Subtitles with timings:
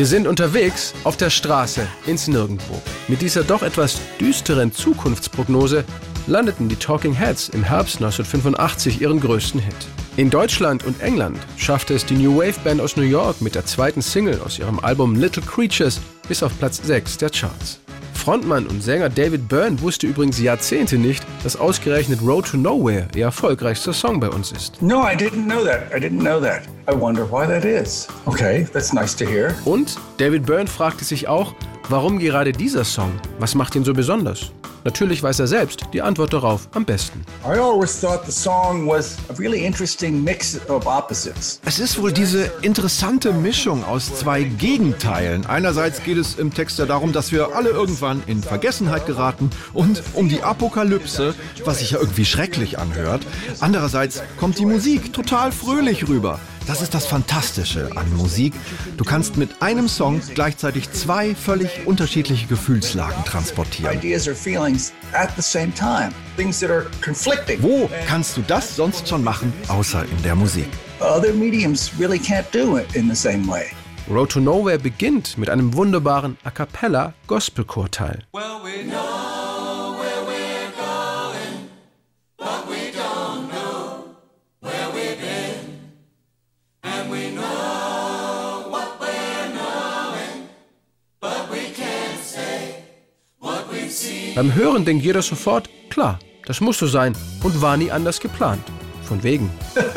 [0.00, 2.80] Wir sind unterwegs auf der Straße ins Nirgendwo.
[3.06, 5.84] Mit dieser doch etwas düsteren Zukunftsprognose
[6.26, 9.74] landeten die Talking Heads im Herbst 1985 ihren größten Hit.
[10.16, 13.66] In Deutschland und England schaffte es die New Wave Band aus New York mit der
[13.66, 17.78] zweiten Single aus ihrem Album Little Creatures bis auf Platz 6 der Charts.
[18.20, 23.24] Frontmann und Sänger David Byrne wusste übrigens Jahrzehnte nicht, dass ausgerechnet Road to Nowhere ihr
[23.24, 24.82] erfolgreichster Song bei uns ist.
[24.82, 25.90] No, I didn't know that.
[25.90, 26.64] I didn't know that.
[26.86, 28.08] I wonder why that is.
[28.26, 29.54] Okay, that's nice to hear.
[29.64, 31.54] Und David Byrne fragte sich auch,
[31.90, 33.12] warum gerade dieser Song?
[33.38, 34.52] Was macht ihn so besonders?
[34.84, 37.22] Natürlich weiß er selbst die Antwort darauf am besten.
[41.66, 45.44] Es ist wohl diese interessante Mischung aus zwei Gegenteilen.
[45.44, 50.02] Einerseits geht es im Text ja darum, dass wir alle irgendwann in Vergessenheit geraten und
[50.14, 53.26] um die Apokalypse, was sich ja irgendwie schrecklich anhört.
[53.60, 56.40] Andererseits kommt die Musik total fröhlich rüber.
[56.70, 58.54] Das ist das Fantastische an Musik.
[58.96, 63.98] Du kannst mit einem Song gleichzeitig zwei völlig unterschiedliche Gefühlslagen transportieren.
[63.98, 66.12] Ideas or feelings at the same time.
[66.36, 67.60] Things that are conflicting.
[67.60, 70.68] Wo kannst du das sonst schon machen, außer in der Musik?
[71.00, 73.64] Other mediums really can't do it in the same way.
[74.08, 78.22] Road to Nowhere beginnt mit einem wunderbaren A cappella Gospelchorteil.
[78.32, 78.59] Well,
[94.34, 98.62] Beim Hören denkt jeder sofort, klar, das muss so sein und war nie anders geplant.
[99.10, 99.50] Von wegen.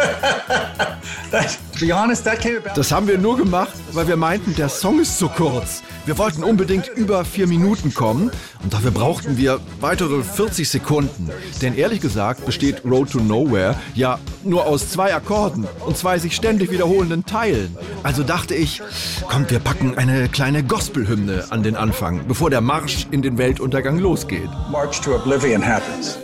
[2.75, 5.83] Das haben wir nur gemacht, weil wir meinten, der Song ist zu kurz.
[6.05, 8.31] Wir wollten unbedingt über vier Minuten kommen
[8.63, 11.29] und dafür brauchten wir weitere 40 Sekunden.
[11.61, 16.35] Denn ehrlich gesagt besteht Road to Nowhere ja nur aus zwei Akkorden und zwei sich
[16.35, 17.75] ständig wiederholenden Teilen.
[18.03, 18.81] Also dachte ich,
[19.27, 23.97] kommt, wir packen eine kleine Gospelhymne an den Anfang, bevor der Marsch in den Weltuntergang
[23.99, 24.49] losgeht.
[24.71, 26.17] March to Oblivion happens.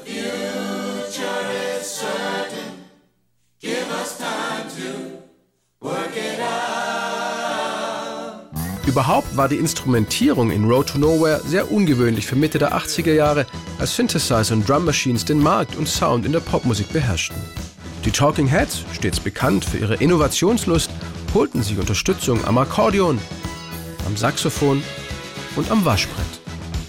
[8.90, 13.46] Überhaupt war die Instrumentierung in Road to Nowhere sehr ungewöhnlich für Mitte der 80er Jahre,
[13.78, 17.38] als Synthesizer und Drum Machines den Markt und Sound in der Popmusik beherrschten.
[18.04, 20.90] Die Talking Heads, stets bekannt für ihre Innovationslust,
[21.36, 23.20] holten sich Unterstützung am Akkordeon,
[24.08, 24.82] am Saxophon
[25.56, 26.39] und am Waschbrett.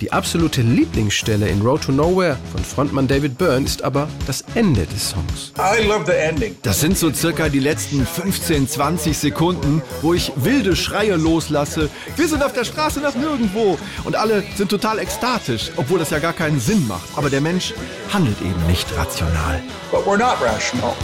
[0.01, 4.87] Die absolute Lieblingsstelle in Road to Nowhere von Frontmann David Byrne ist aber das Ende
[4.87, 5.53] des Songs.
[5.59, 6.57] I love the ending.
[6.63, 11.91] Das sind so circa die letzten 15, 20 Sekunden, wo ich wilde Schreie loslasse.
[12.17, 13.79] Wir sind auf der Straße nach nirgendwo.
[14.05, 17.07] Und alle sind total ekstatisch, obwohl das ja gar keinen Sinn macht.
[17.17, 17.75] Aber der Mensch
[18.11, 19.63] handelt eben nicht rational.
[19.91, 20.95] But we're not rational.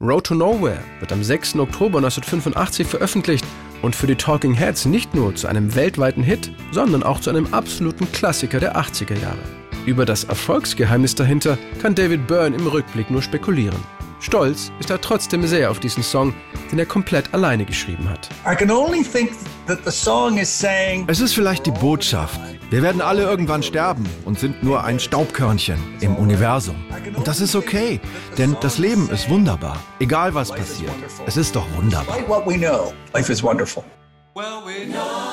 [0.00, 1.56] Road to Nowhere wird am 6.
[1.56, 3.44] Oktober 1985 veröffentlicht
[3.84, 7.52] und für die Talking Heads nicht nur zu einem weltweiten Hit, sondern auch zu einem
[7.52, 9.38] absoluten Klassiker der 80er Jahre.
[9.84, 13.76] Über das Erfolgsgeheimnis dahinter kann David Byrne im Rückblick nur spekulieren.
[14.24, 16.32] Stolz ist er trotzdem sehr auf diesen Song,
[16.72, 18.30] den er komplett alleine geschrieben hat.
[18.50, 19.32] I can only think
[19.66, 22.40] that the song is saying Es ist vielleicht die Botschaft.
[22.70, 26.74] Wir werden alle irgendwann sterben und sind nur ein Staubkörnchen im Universum.
[27.14, 28.00] Und das ist okay,
[28.38, 29.76] denn das Leben ist wunderbar.
[30.00, 30.90] Egal was passiert.
[31.26, 32.16] Es ist doch wunderbar.
[32.16, 33.84] despite what we know, life is wonderful.
[34.34, 35.23] Well, we know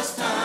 [0.00, 0.39] last time.